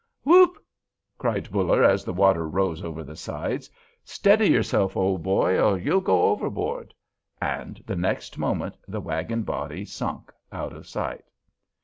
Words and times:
"Whoop!" 0.23 0.57
cried 1.19 1.51
Buller, 1.51 1.83
as 1.83 2.03
the 2.03 2.11
water 2.11 2.47
rose 2.49 2.81
over 2.83 3.03
the 3.03 3.15
sides. 3.15 3.69
"Steady 4.03 4.47
yourself, 4.49 4.97
old 4.97 5.21
boy, 5.21 5.61
or 5.61 5.77
you'll 5.77 6.01
go 6.01 6.23
overboard!" 6.23 6.91
And 7.39 7.83
the 7.85 7.95
next 7.95 8.39
moment 8.39 8.77
the 8.87 8.99
wagon 8.99 9.43
body 9.43 9.85
sunk 9.85 10.31
out 10.51 10.73
of 10.73 10.87
sight. 10.87 11.25